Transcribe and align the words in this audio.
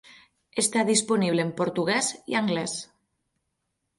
Està 0.61 0.85
disponible 0.87 1.43
en 1.47 1.51
portuguès 1.59 2.09
i 2.35 2.39
anglès. 2.41 2.75